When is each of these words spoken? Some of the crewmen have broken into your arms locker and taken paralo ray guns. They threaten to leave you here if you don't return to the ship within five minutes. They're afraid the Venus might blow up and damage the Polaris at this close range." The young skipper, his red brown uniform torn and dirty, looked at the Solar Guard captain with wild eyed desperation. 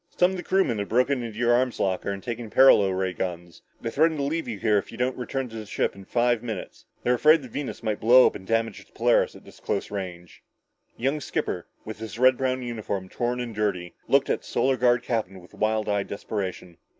Some 0.17 0.31
of 0.31 0.37
the 0.37 0.41
crewmen 0.41 0.79
have 0.79 0.89
broken 0.89 1.21
into 1.21 1.37
your 1.37 1.53
arms 1.53 1.79
locker 1.79 2.09
and 2.09 2.23
taken 2.23 2.49
paralo 2.49 2.89
ray 2.89 3.13
guns. 3.13 3.61
They 3.79 3.91
threaten 3.91 4.17
to 4.17 4.23
leave 4.23 4.47
you 4.47 4.57
here 4.57 4.79
if 4.79 4.91
you 4.91 4.97
don't 4.97 5.15
return 5.15 5.47
to 5.49 5.55
the 5.55 5.65
ship 5.67 5.91
within 5.91 6.05
five 6.05 6.41
minutes. 6.41 6.85
They're 7.03 7.13
afraid 7.13 7.43
the 7.43 7.47
Venus 7.47 7.83
might 7.83 7.99
blow 7.99 8.25
up 8.25 8.33
and 8.33 8.47
damage 8.47 8.83
the 8.83 8.93
Polaris 8.93 9.35
at 9.35 9.45
this 9.45 9.59
close 9.59 9.91
range." 9.91 10.41
The 10.97 11.03
young 11.03 11.21
skipper, 11.21 11.67
his 11.85 12.17
red 12.17 12.35
brown 12.35 12.63
uniform 12.63 13.09
torn 13.09 13.39
and 13.39 13.53
dirty, 13.53 13.93
looked 14.07 14.31
at 14.31 14.39
the 14.39 14.47
Solar 14.47 14.75
Guard 14.75 15.03
captain 15.03 15.39
with 15.39 15.53
wild 15.53 15.87
eyed 15.87 16.07
desperation. 16.07 16.77